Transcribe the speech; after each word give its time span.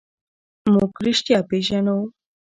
موږ 0.73 0.91
رښتیا 1.05 1.39
پېژنو. 1.49 1.97